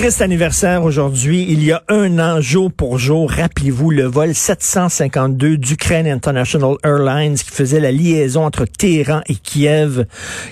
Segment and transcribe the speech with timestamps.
[0.00, 1.44] Triste anniversaire aujourd'hui.
[1.50, 7.34] Il y a un an, jour pour jour, rappelez-vous, le vol 752 d'Ukraine International Airlines
[7.34, 10.06] qui faisait la liaison entre Téhéran et Kiev,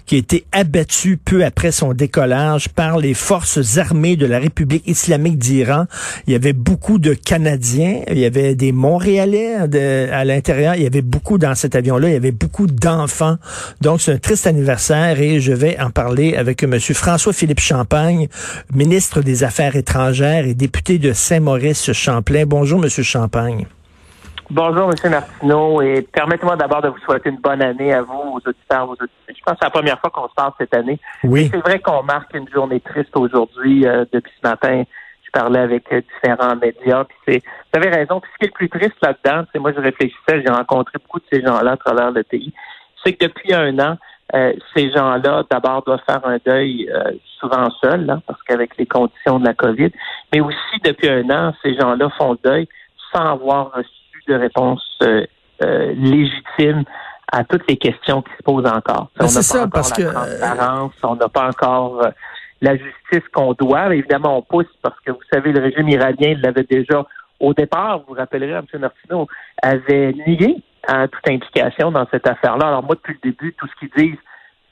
[0.04, 4.86] qui a été abattu peu après son décollage par les forces armées de la République
[4.86, 5.86] islamique d'Iran.
[6.26, 10.86] Il y avait beaucoup de Canadiens, il y avait des Montréalais à l'intérieur, il y
[10.86, 13.38] avait beaucoup dans cet avion-là, il y avait beaucoup d'enfants.
[13.80, 16.78] Donc, c'est un triste anniversaire et je vais en parler avec M.
[16.78, 18.28] François-Philippe Champagne,
[18.74, 22.44] ministre des Affaires étrangères et député de Saint-Maurice-Champlain.
[22.46, 22.88] Bonjour, M.
[22.88, 23.66] Champagne.
[24.50, 25.10] Bonjour, M.
[25.10, 28.92] Martineau, et permettez-moi d'abord de vous souhaiter une bonne année à vous, aux auditeurs, aux
[28.92, 29.08] auditeurs.
[29.28, 30.98] Je pense que c'est la première fois qu'on se parle cette année.
[31.22, 31.50] Oui.
[31.52, 33.86] C'est vrai qu'on marque une journée triste aujourd'hui.
[33.86, 34.84] euh, depuis ce matin,
[35.24, 37.04] je parlais avec euh, différents médias.
[37.26, 38.20] Puis vous avez raison.
[38.20, 41.20] Puis ce qui est le plus triste là-dedans, c'est moi je réfléchissais, j'ai rencontré beaucoup
[41.20, 42.52] de ces gens-là à travers le pays.
[43.04, 43.98] C'est que depuis un an,
[44.34, 48.86] euh, ces gens-là, d'abord, doivent faire un deuil euh, souvent seuls, là, parce qu'avec les
[48.86, 49.90] conditions de la COVID,
[50.32, 52.68] mais aussi depuis un an, ces gens-là font le deuil
[53.12, 53.88] sans avoir reçu
[54.28, 55.24] de réponse euh,
[55.62, 56.84] euh, légitime
[57.32, 59.08] à toutes les questions qui se posent encore.
[59.16, 62.10] Ben, On n'a ça, pas encore parce la que, transparence, on n'a pas encore euh,
[62.60, 63.94] la justice qu'on doit.
[63.94, 67.04] Évidemment, on pousse parce que vous savez, le régime iranien l'avait déjà
[67.40, 68.80] au départ, vous vous rappellerez, M.
[68.80, 69.28] Martineau,
[69.62, 72.68] avait nié hein, toute implication dans cette affaire-là.
[72.68, 74.18] Alors moi, depuis le début, tout ce qu'ils disent,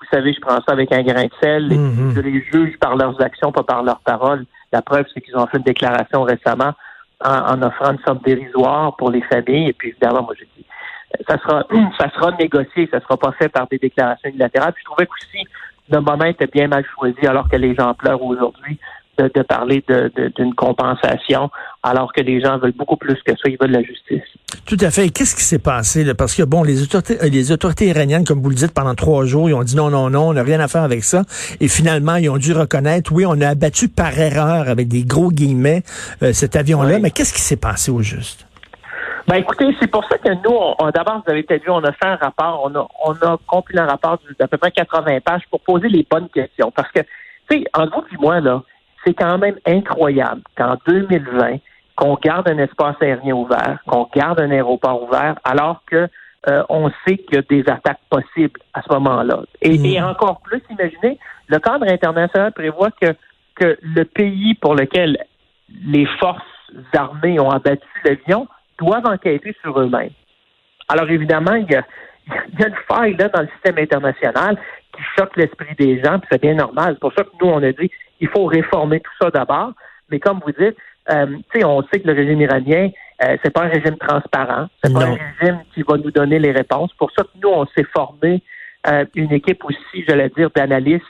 [0.00, 1.68] vous savez, je prends ça avec un grain de sel.
[1.72, 2.12] Mhm.
[2.14, 4.44] Je les juge par leurs actions, pas par leurs paroles.
[4.72, 6.72] La preuve, c'est qu'ils ont fait une déclaration récemment
[7.24, 9.68] en, en offrant une somme dérisoire pour les familles.
[9.68, 10.64] Et puis, évidemment, moi, j'ai dit,
[11.28, 11.64] ça sera,
[11.98, 14.72] ça sera négocié, ça sera pas fait par des déclarations unilatérales.
[14.74, 15.44] Puis, je trouvais qu'aussi,
[15.88, 18.78] le moment était bien mal choisi, alors que les gens pleurent aujourd'hui
[19.18, 21.50] de, de parler de- de- d'une compensation,
[21.82, 24.22] alors que les gens veulent beaucoup plus que ça, ils veulent la justice.
[24.66, 25.08] Tout à fait.
[25.10, 26.04] Qu'est-ce qui s'est passé?
[26.04, 26.14] Là?
[26.14, 29.24] Parce que, bon, les autorités, euh, les autorités iraniennes, comme vous le dites, pendant trois
[29.24, 31.22] jours, ils ont dit non, non, non, on n'a rien à faire avec ça.
[31.60, 35.30] Et finalement, ils ont dû reconnaître, oui, on a abattu par erreur, avec des gros
[35.30, 35.82] guillemets,
[36.22, 36.94] euh, cet avion-là.
[36.96, 37.00] Oui.
[37.02, 38.46] Mais qu'est-ce qui s'est passé au juste?
[39.28, 41.82] Ben écoutez, c'est pour ça que nous, on, on- d'abord, vous avez peut-être vu, on
[41.82, 45.18] a fait un rapport, on a, on a compilé un rapport d'à peu près 80
[45.24, 46.70] pages pour poser les bonnes questions.
[46.74, 47.00] Parce que,
[47.50, 48.62] tu sais, en vous et moi, là,
[49.06, 51.58] c'est quand même incroyable qu'en 2020,
[51.94, 56.08] qu'on garde un espace aérien ouvert, qu'on garde un aéroport ouvert, alors que
[56.48, 59.40] euh, on sait qu'il y a des attaques possibles à ce moment-là.
[59.62, 59.84] Et, Mm.
[59.84, 61.18] et encore plus, imaginez,
[61.48, 63.14] le cadre international prévoit que,
[63.56, 65.16] que le pays pour lequel
[65.86, 66.42] les forces
[66.94, 68.46] armées ont abattu l'avion
[68.78, 70.10] doivent enquêter sur eux-mêmes.
[70.88, 71.84] Alors évidemment, il y a,
[72.52, 74.56] il y a une faille là dans le système international
[74.92, 76.94] qui choque l'esprit des gens, puis c'est bien normal.
[76.94, 77.90] C'est pour ça que nous, on a dit
[78.20, 79.72] il faut réformer tout ça d'abord.
[80.10, 80.76] Mais comme vous dites,
[81.10, 81.26] euh,
[81.64, 82.90] on sait que le régime iranien,
[83.22, 86.52] euh, c'est pas un régime transparent, c'est pas un régime qui va nous donner les
[86.52, 86.92] réponses.
[86.94, 88.42] Pour ça que nous, on s'est formé
[88.88, 91.04] euh, une équipe aussi, j'allais dire, d'analystes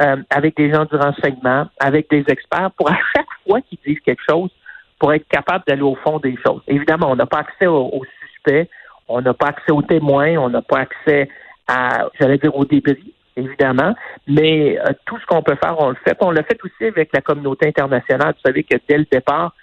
[0.00, 4.00] euh, avec des gens du renseignement, avec des experts, pour à chaque fois qu'ils disent
[4.00, 4.50] quelque chose,
[4.98, 6.62] pour être capable d'aller au fond des choses.
[6.66, 8.68] Évidemment, on n'a pas accès aux, aux suspects,
[9.08, 11.28] on n'a pas accès aux témoins, on n'a pas accès
[11.66, 13.94] à, j'allais dire, aux débris, évidemment,
[14.26, 16.14] mais euh, tout ce qu'on peut faire, on le fait.
[16.14, 18.34] Puis On l'a fait aussi avec la communauté internationale.
[18.34, 19.54] Vous savez que dès le départ,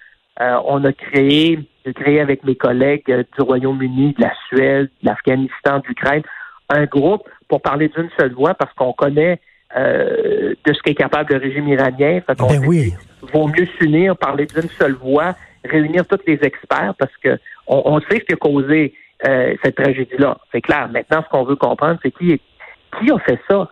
[0.42, 4.90] euh, on a créé, j'ai créé avec mes collègues euh, du Royaume-Uni, de la Suède,
[5.02, 6.24] de l'Afghanistan, d'Ukraine,
[6.70, 9.40] un groupe pour parler d'une seule voix parce qu'on connaît
[9.76, 12.22] euh, de ce qu'est capable le régime iranien.
[12.26, 12.94] Fait qu'on Ben oui.
[13.34, 15.36] vaut mieux s'unir, parler d'une seule voix,
[15.66, 18.94] réunir tous les experts parce que on, on sait ce qui a causé
[19.28, 20.38] euh, cette tragédie-là.
[20.52, 20.90] C'est clair.
[20.92, 22.40] Maintenant, ce qu'on veut comprendre, c'est qui,
[23.00, 23.70] qui a fait ça?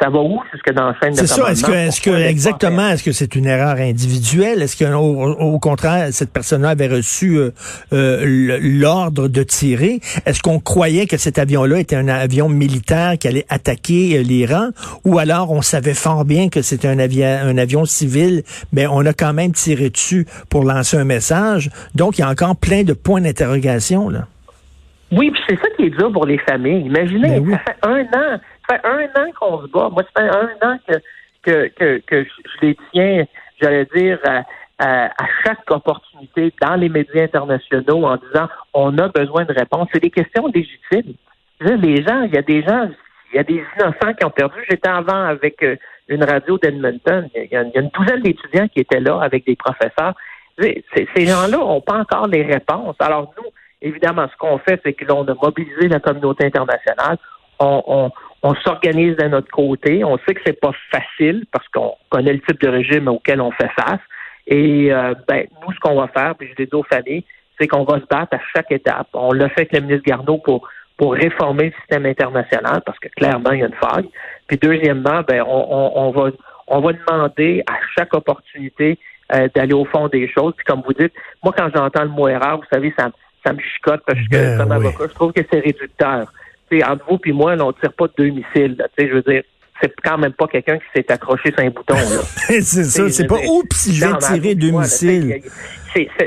[0.00, 1.52] Ça va où jusque dans la chaîne de C'est ça.
[1.52, 4.60] Est-ce que, est-ce que, exactement, est-ce que c'est une erreur individuelle?
[4.60, 7.52] Est-ce que, au, au contraire, cette personne-là avait reçu euh,
[7.92, 10.00] euh, l'ordre de tirer?
[10.26, 14.70] Est-ce qu'on croyait que cet avion-là était un avion militaire qui allait attaquer euh, l'Iran?
[15.04, 19.06] Ou alors on savait fort bien que c'était un, avion un avion civil, mais on
[19.06, 21.70] a quand même tiré dessus pour lancer un message.
[21.94, 24.26] Donc, il y a encore plein de points d'interrogation, là.
[25.10, 26.84] Oui, puis c'est ça qui est dur pour les familles.
[26.84, 27.52] Imaginez, Ben oui.
[27.52, 29.88] ça fait un an, fait un an qu'on se bat.
[29.90, 30.98] Moi, ça fait un an que,
[31.42, 33.24] que, que, que je les tiens,
[33.60, 34.18] j'allais dire,
[34.78, 35.08] à,
[35.44, 39.88] chaque opportunité dans les médias internationaux en disant on a besoin de réponses.
[39.92, 41.14] C'est des questions légitimes.
[41.60, 42.88] Les gens, il y a des gens,
[43.32, 44.56] il y a des innocents qui ont perdu.
[44.70, 45.76] J'étais avant avec euh,
[46.06, 47.28] une radio d'Edmonton.
[47.34, 50.14] Il y, a, une douzaine d'étudiants qui étaient là avec des professeurs.
[50.60, 52.96] Ces gens-là n'ont pas encore les réponses.
[53.00, 53.50] Alors nous,
[53.82, 57.18] évidemment, ce qu'on fait, c'est que là, on a mobilisé la communauté internationale.
[57.60, 58.10] On, on,
[58.42, 60.04] on s'organise de notre côté.
[60.04, 63.50] On sait que c'est pas facile parce qu'on connaît le type de régime auquel on
[63.52, 64.00] fait face.
[64.46, 67.24] Et euh, ben, nous, ce qu'on va faire, puis je l'ai dit aux familles,
[67.58, 69.08] c'est qu'on va se battre à chaque étape.
[69.12, 73.06] On l'a fait avec le ministre Garneau pour pour réformer le système international, parce que
[73.16, 74.10] clairement, il y a une faille.
[74.48, 76.30] Puis deuxièmement, ben, on, on, va
[76.66, 78.98] on va demander à chaque opportunité
[79.32, 80.54] euh, d'aller au fond des choses.
[80.56, 81.12] Puis comme vous dites,
[81.44, 83.10] moi, quand j'entends le mot erreur, vous savez, ça,
[83.46, 84.86] ça me chicote parce que Ben comme oui.
[84.88, 86.32] avocat, je trouve que c'est réducteur.
[86.70, 88.76] Sais, entre vous puis moi, là, on tire pas de deux missiles.
[88.96, 89.42] Tu sais, je veux dire,
[89.80, 91.94] c'est quand même pas quelqu'un qui s'est accroché sur un bouton.
[92.48, 95.40] C'est ça, c'est pas oups, mais tirer deux là, missiles.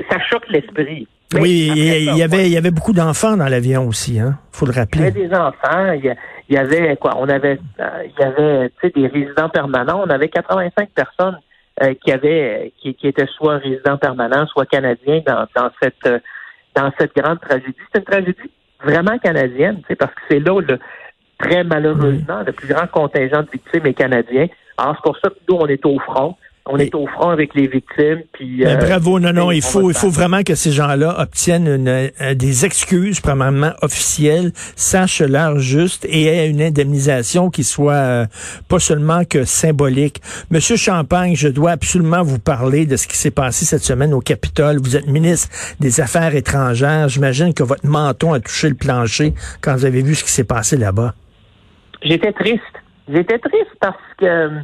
[0.10, 1.08] ça choque l'esprit.
[1.40, 4.38] Oui, il y, avait, il y avait beaucoup d'enfants dans l'avion aussi, hein.
[4.52, 5.02] Faut le Il y rappeler.
[5.04, 6.16] avait des enfants, il
[6.50, 10.02] y, avait quoi On avait, euh, il y avait, tu sais, des résidents permanents.
[10.06, 11.40] On avait 85 personnes
[11.82, 16.20] euh, qui avaient, qui, qui étaient soit résidents permanents, soit canadiens dans, dans cette, euh,
[16.76, 17.76] dans cette grande tragédie.
[17.94, 18.52] C'est une tragédie
[18.83, 20.80] vraiment canadienne, tu sais, parce que c'est là le,
[21.38, 24.48] très malheureusement le plus grand contingent de victimes est canadien.
[24.78, 26.38] Alors c'est pour ça que nous on est au front.
[26.68, 28.22] On est au front avec les victimes.
[28.34, 31.68] Puis, euh, bravo, non, non, on il faut, il faut vraiment que ces gens-là obtiennent
[31.68, 37.94] une, euh, des excuses, premièrement officielles, sachent l'heure juste et aient une indemnisation qui soit
[37.94, 38.25] euh,
[38.69, 40.22] pas seulement que symbolique.
[40.52, 44.22] Monsieur Champagne, je dois absolument vous parler de ce qui s'est passé cette semaine au
[44.22, 44.78] Capitole.
[44.78, 45.50] Vous êtes ministre
[45.80, 47.10] des Affaires étrangères.
[47.10, 50.44] J'imagine que votre menton a touché le plancher quand vous avez vu ce qui s'est
[50.44, 51.16] passé là-bas.
[52.04, 52.62] J'étais triste.
[53.08, 54.62] J'étais triste parce que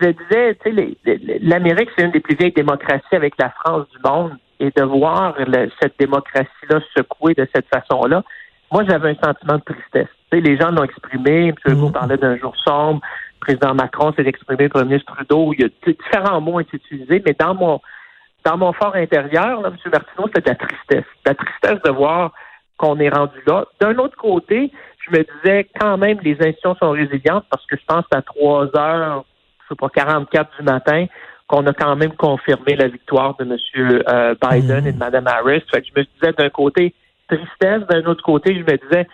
[0.00, 3.98] je le disais, tu l'Amérique, c'est une des plus vieilles démocraties avec la France du
[4.04, 4.36] monde.
[4.60, 8.22] Et de voir le- cette démocratie-là secouer de cette façon-là,
[8.72, 10.08] moi, j'avais un sentiment de tristesse.
[10.30, 11.48] Tu sais, les gens l'ont exprimé.
[11.48, 11.54] M.
[11.64, 11.92] Legault Mhm.
[11.92, 13.00] parlait d'un jour sombre.
[13.34, 15.52] Le président Macron s'est exprimé, le premier ministre Trudeau.
[15.52, 17.80] Il y a tu différents mots ont été utilisés, mais dans mon
[18.44, 19.76] dans mon fort intérieur, là, M.
[19.90, 21.04] Martineau, c'était de la tristesse.
[21.24, 22.32] De la tristesse de voir
[22.76, 23.64] qu'on est rendu là.
[23.80, 27.82] D'un autre côté, je me disais quand même les institutions sont résilientes parce que je
[27.86, 29.24] pense à 3 heures,
[29.68, 31.06] sais pas, 44 du matin,
[31.46, 33.56] qu'on a quand même confirmé la victoire de M.
[34.08, 34.86] euh, Biden Mhm.
[34.86, 35.62] et de Mme Harris.
[35.72, 36.94] Fait que je me disais d'un côté
[37.28, 39.06] tristesse, d'un autre côté, je me disais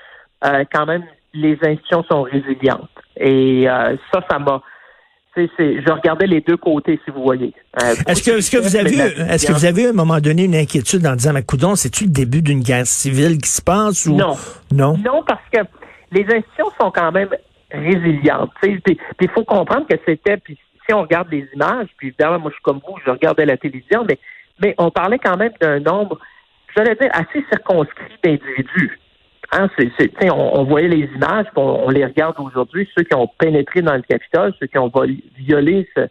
[0.45, 1.05] euh, quand même
[1.35, 2.89] les institutions sont résilientes.
[3.17, 4.61] Et euh, ça, ça m'a
[5.37, 7.55] je regardais les deux côtés, si vous voyez.
[7.83, 8.97] Euh, Est-ce que, est-ce que vous avez,
[9.33, 12.05] est-ce que vous avez à un moment donné une inquiétude en disant, mais coudon, c'est-tu
[12.05, 14.35] le début d'une guerre civile qui se passe ou Non.
[14.73, 14.99] non?
[14.99, 15.61] Non, parce que
[16.13, 17.29] les institutions sont quand même
[17.71, 22.51] puis il faut comprendre que c'était, puis si on regarde les images, puis évidemment, moi
[22.51, 24.19] je suis comme vous, je regardais la télévision, mais,
[24.61, 26.19] mais on parlait quand même d'un nombre,
[26.77, 28.99] j'allais dire, assez circonscrit d'individus.
[29.53, 33.03] Hein, c'est, c'est- on, on voyait les images, puis on, on les regarde aujourd'hui, ceux
[33.05, 34.91] qui ont pénétré dans le Capitole, ceux qui ont
[35.37, 36.07] violé ce-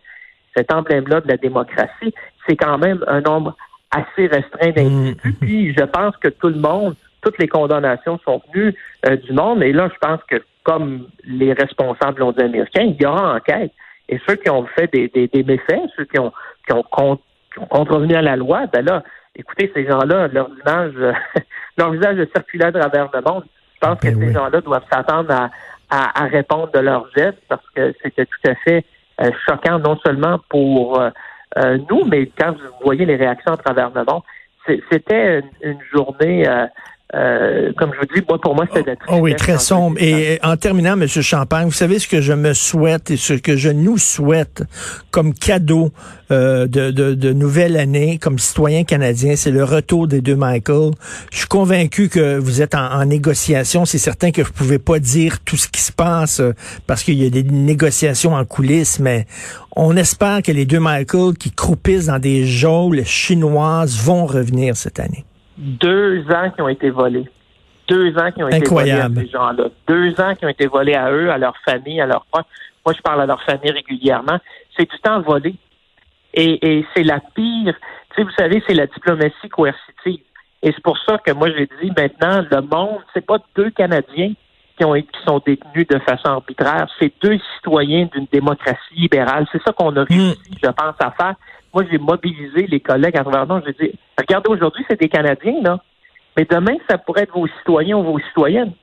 [0.56, 2.14] cet emblème-là de la démocratie,
[2.48, 3.56] c'est quand même un nombre
[3.92, 5.34] assez restreint d'individus.
[5.40, 8.76] Puis je pense que tout le monde, toutes les condamnations sont venues
[9.08, 9.62] euh, du monde.
[9.64, 13.72] Et là, je pense que comme les responsables l'ont dit américains, il y aura enquête.
[14.08, 16.32] Et ceux qui ont fait des, des, des méfaits, ceux qui ont,
[16.68, 17.20] qui ont, con-
[17.54, 19.04] qui ont contrevenu à la loi, ben là,
[19.36, 21.14] écoutez, ces gens-là, leur image, euh,
[21.78, 23.44] leur visage circulait à travers le monde.
[23.76, 25.50] Je pense Ben que ces gens-là doivent s'attendre à,
[25.90, 28.84] à, à répondre de leurs gestes parce que c'était tout à fait
[29.22, 31.10] euh, choquant, non seulement pour euh,
[31.58, 34.22] euh, nous, mais quand vous voyez les réactions à travers le monde,
[34.92, 36.48] c'était une, une journée,
[37.16, 39.98] euh, comme je vous dis, moi, pour moi, de la Oh oui, tristesse très sombre.
[40.00, 43.58] Et en terminant, Monsieur Champagne, vous savez ce que je me souhaite et ce que
[43.58, 44.64] je nous souhaite
[45.10, 45.92] comme cadeau
[46.30, 50.92] euh, de, de, de nouvelle année, comme citoyen canadien, c'est le retour des deux Michael.
[51.32, 53.86] Je suis convaincu que vous êtes en, en négociation.
[53.86, 56.54] C'est certain que je pouvais pas dire tout ce qui se passe euh,
[56.86, 59.26] parce qu'il y a des négociations en coulisses, mais
[59.76, 65.00] on espère que les deux Michael qui croupissent dans des geôles chinoises vont revenir cette
[65.00, 65.26] année.
[65.60, 67.26] Deux ans qui ont été volés.
[67.88, 69.66] Deux ans qui ont été volés à ces gens-là.
[69.88, 72.46] Deux ans qui ont été volés à eux, à leur famille, à leurs proches.
[72.86, 74.38] Moi, je parle à leur famille régulièrement.
[74.78, 75.56] C'est du temps volé.
[76.34, 77.74] Et, et c'est la pire.
[78.10, 80.22] Tu sais, vous savez, c'est la diplomatie coercitive.
[80.62, 84.34] Et c'est pour ça que moi, j'ai dit maintenant, le monde, c'est pas deux Canadiens
[84.78, 86.88] qui, ont, été- qui sont détenus de façon arbitraire.
[87.00, 89.46] C'est deux citoyens d'une démocratie libérale.
[89.52, 91.36] C'est ça qu'on a réussi, je pense, à faire.
[91.74, 93.62] Moi, j'ai mobilisé les collègues à travers le.
[93.66, 95.80] J'ai dit, regardez, aujourd'hui, c'est des Canadiens, là.
[96.38, 98.74] Mais demain, ça pourrait être vos citoyens ou vos citoyennes.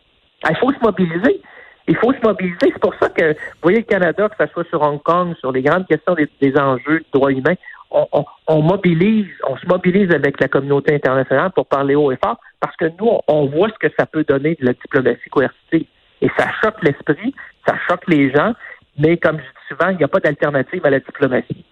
[0.44, 1.40] Ah, Il faut se mobiliser.
[1.88, 2.58] Il faut se mobiliser.
[2.72, 5.52] C'est pour ça que, vous voyez, le Canada, que ce soit sur Hong Kong, sur
[5.52, 7.54] les grandes questions des, enjeux de droits humains,
[7.90, 12.74] on, mobilise, on se mobilise avec la communauté internationale pour parler haut et fort, parce
[12.76, 15.86] que nous, on voit ce que ça peut donner de la diplomatie coercitive.
[16.20, 17.34] Et ça choque l'esprit,
[17.66, 18.54] ça choque les gens,
[18.98, 21.64] mais comme je dis souvent, il n'y a pas d'alternative à la diplomatie.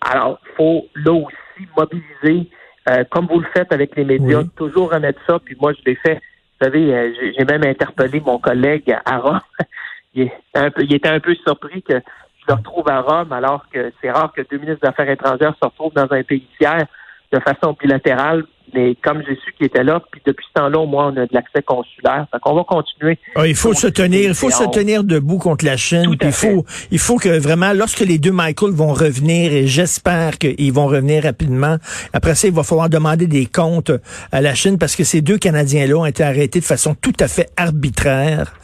[0.00, 2.50] Alors, il faut là aussi mobiliser,
[2.88, 4.50] euh, comme vous le faites avec les médias, Oui.
[4.56, 5.38] toujours remettre ça.
[5.38, 6.14] Puis moi, je l'ai fait.
[6.14, 9.40] Vous savez, euh, j'ai j'ai même interpellé mon collègue à Rome.
[10.14, 13.32] il, est un peu, il était un peu surpris que je le retrouve à Rome,
[13.32, 16.46] alors que c'est rare que deux ministres des Affaires étrangères se retrouvent dans un pays
[16.58, 16.86] tiers.
[17.32, 18.44] De façon bilatérale
[18.74, 21.26] mais comme j'ai su qu'il était là, puis depuis ce temps-là, au moins, on a
[21.26, 22.26] de l'accès consulaire.
[22.30, 23.18] Fait qu'on va continuer.
[23.34, 26.16] Ah, il faut se tenir, il faut se tenir debout contre la Chine.
[26.20, 30.72] il faut, il faut que vraiment, lorsque les deux Michael vont revenir, et j'espère qu'ils
[30.72, 31.76] vont revenir rapidement,
[32.12, 33.92] après ça, il va falloir demander des comptes
[34.32, 37.28] à la Chine parce que ces deux Canadiens-là ont été arrêtés de façon tout à
[37.28, 38.54] fait arbitraire.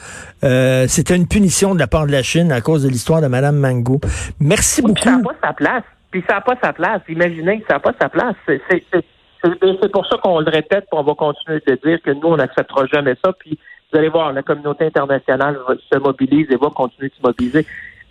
[0.45, 3.27] Euh, C'était une punition de la part de la Chine à cause de l'histoire de
[3.27, 4.01] Mme Mango.
[4.39, 5.03] Merci beaucoup.
[5.03, 5.83] Ça n'a pas sa place.
[6.17, 7.03] Puis ça n'a pas sa place.
[7.11, 8.37] Imaginez que ça n'a pas sa place.
[8.49, 12.37] C'est pour ça qu'on le répète, puis on va continuer de dire que nous, on
[12.39, 13.35] n'acceptera jamais ça.
[13.35, 13.59] Puis
[13.93, 15.59] vous allez voir, la communauté internationale
[15.93, 17.67] se mobilise et va continuer de se mobiliser.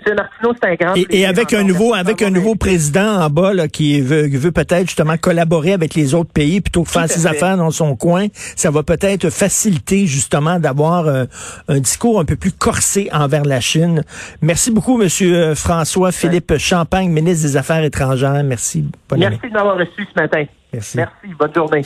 [0.05, 0.15] M.
[0.15, 3.53] Martineau, c'est un grand et, et, avec un nouveau, avec un nouveau président en bas
[3.53, 7.27] là, qui veut, veut peut-être justement collaborer avec les autres pays plutôt que faire ses
[7.27, 11.25] affaires dans son coin, ça va peut-être faciliter justement d'avoir euh,
[11.67, 14.03] un discours un peu plus corsé envers la Chine.
[14.41, 18.43] Merci beaucoup, Monsieur euh, François Philippe Champagne, ministre des Affaires étrangères.
[18.43, 18.85] Merci.
[19.15, 20.43] Merci de m'avoir reçu ce matin.
[20.73, 20.97] Merci.
[20.97, 21.35] Merci.
[21.39, 21.85] Bonne journée.